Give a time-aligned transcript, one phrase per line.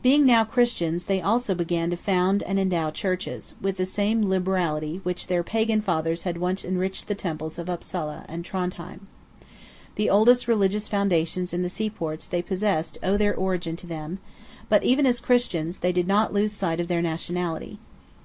[0.00, 4.98] Being now Christians, they also began to found and endow churches, with the same liberality
[4.98, 9.08] with which their Pagan fathers had once enriched the temples of Upsala and Trondheim.
[9.96, 14.20] The oldest religious foundations in the seaports they possessed owe their origin to them;
[14.68, 17.80] but even as Christians, they did not lose sight of their nationality.